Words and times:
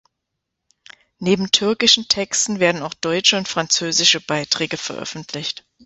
Neben 1.19 1.51
türkischen 1.51 2.07
Texten 2.07 2.59
werden 2.59 2.81
auch 2.81 2.95
deutsche 2.95 3.37
und 3.37 3.47
französische 3.47 4.19
Beiträge 4.19 4.77
veröffentlicht. 4.77 5.63